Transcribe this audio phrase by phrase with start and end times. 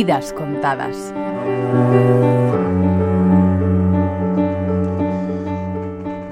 [0.00, 1.12] Vidas contadas.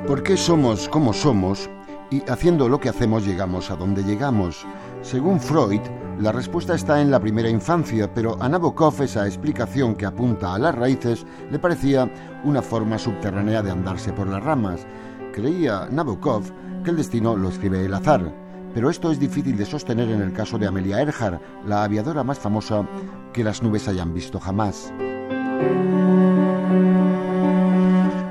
[0.06, 1.69] ¿Por qué somos como somos
[2.11, 4.65] y haciendo lo que hacemos llegamos a donde llegamos?
[5.03, 5.83] Según Freud,
[6.19, 10.59] la respuesta está en la primera infancia, pero a Nabokov esa explicación que apunta a
[10.59, 12.10] las raíces le parecía
[12.45, 14.87] una forma subterránea de andarse por las ramas.
[15.35, 16.45] Creía Nabokov
[16.82, 18.48] que el destino lo escribe el azar,
[18.78, 22.38] pero esto es difícil de sostener en el caso de Amelia Earhart, la aviadora más
[22.38, 22.87] famosa
[23.32, 24.92] que las nubes hayan visto jamás.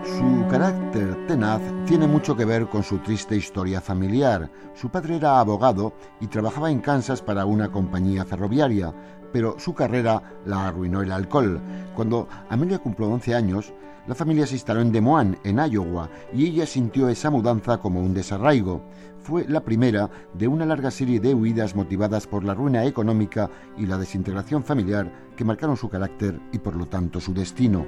[0.06, 4.50] Su carácter tenaz tiene mucho que ver con su triste historia familiar.
[4.74, 8.94] Su padre era abogado y trabajaba en Kansas para una compañía ferroviaria,
[9.34, 11.62] pero su carrera la arruinó el alcohol.
[11.96, 13.74] Cuando Amelia cumplió 11 años,
[14.08, 18.00] la familia se instaló en Des Moines, en Iowa, y ella sintió esa mudanza como
[18.00, 18.82] un desarraigo.
[19.22, 23.86] Fue la primera de una larga serie de huidas motivadas por la ruina económica y
[23.86, 27.86] la desintegración familiar que marcaron su carácter y por lo tanto su destino.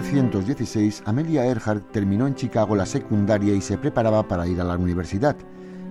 [0.00, 4.64] En 1916, Amelia Earhart terminó en Chicago la secundaria y se preparaba para ir a
[4.64, 5.36] la universidad.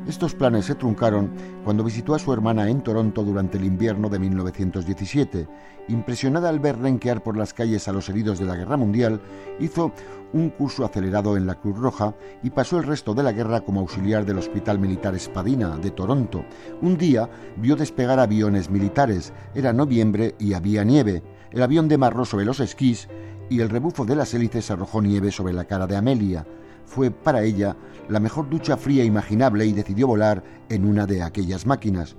[0.08, 1.30] Estos planes se truncaron
[1.64, 5.48] cuando visitó a su hermana en Toronto durante el invierno de 1917.
[5.90, 9.22] Impresionada al ver renquear por las calles a los heridos de la Guerra Mundial,
[9.60, 9.94] hizo
[10.34, 13.82] un curso acelerado en la Cruz Roja y pasó el resto de la guerra como
[13.82, 16.44] auxiliar del Hospital Militar Espadina de Toronto.
[16.82, 19.34] Un día vio despegar aviones militares.
[19.54, 21.22] Era noviembre y había nieve.
[21.52, 23.08] El avión demarró sobre los esquís
[23.50, 26.46] y el rebufo de las hélices arrojó nieve sobre la cara de Amelia.
[26.86, 27.76] Fue para ella
[28.08, 32.16] la mejor ducha fría imaginable y decidió volar en una de aquellas máquinas.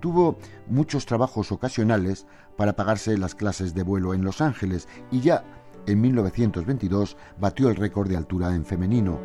[0.00, 2.26] Tuvo muchos trabajos ocasionales
[2.56, 5.44] para pagarse las clases de vuelo en Los Ángeles y ya
[5.86, 9.18] en 1922 batió el récord de altura en femenino.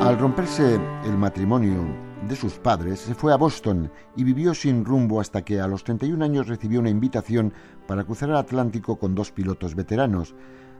[0.00, 5.20] Al romperse el matrimonio de sus padres, se fue a Boston y vivió sin rumbo
[5.20, 7.52] hasta que a los 31 años recibió una invitación
[7.86, 10.34] para cruzar el Atlántico con dos pilotos veteranos.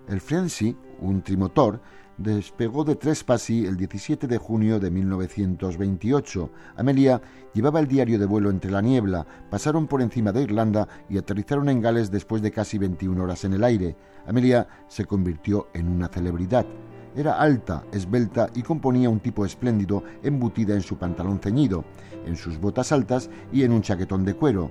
[0.08, 1.80] El Frenzy, un trimotor,
[2.18, 6.50] despegó de Trespassy el 17 de junio de 1928.
[6.76, 7.20] Amelia
[7.54, 11.68] llevaba el diario de vuelo entre la niebla, pasaron por encima de Irlanda y aterrizaron
[11.68, 13.96] en Gales después de casi 21 horas en el aire.
[14.26, 16.66] Amelia se convirtió en una celebridad.
[17.16, 21.82] Era alta, esbelta y componía un tipo espléndido embutida en su pantalón ceñido,
[22.26, 24.70] en sus botas altas y en un chaquetón de cuero.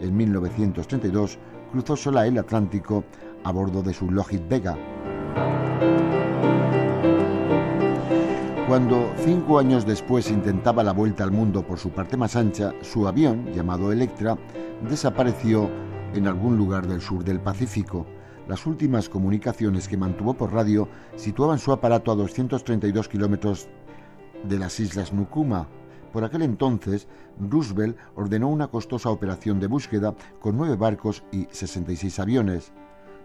[0.00, 1.38] En 1932
[1.70, 3.04] cruzó sola el Atlántico
[3.44, 4.78] a bordo de su Lockheed Vega.
[8.66, 13.06] Cuando cinco años después intentaba la vuelta al mundo por su parte más ancha, su
[13.06, 14.38] avión, llamado Electra,
[14.88, 15.68] desapareció
[16.14, 18.06] en algún lugar del sur del Pacífico.
[18.48, 23.68] Las últimas comunicaciones que mantuvo por radio situaban su aparato a 232 kilómetros
[24.42, 25.68] de las islas Nukuma.
[26.14, 32.18] Por aquel entonces, Roosevelt ordenó una costosa operación de búsqueda con nueve barcos y 66
[32.20, 32.72] aviones.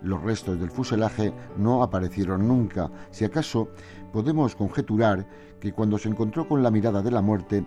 [0.01, 2.91] Los restos del fuselaje no aparecieron nunca.
[3.09, 3.69] Si acaso,
[4.11, 5.25] podemos conjeturar
[5.61, 7.65] que cuando se encontró con la mirada de la muerte,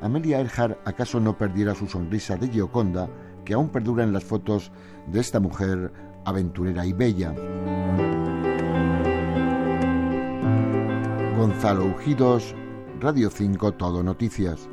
[0.00, 3.08] Amelia Earhart acaso no perdiera su sonrisa de Gioconda,
[3.44, 4.70] que aún perdura en las fotos
[5.08, 5.92] de esta mujer
[6.24, 7.34] aventurera y bella.
[11.36, 12.54] Gonzalo Ujidos,
[13.00, 14.68] Radio 5 Todo Noticias.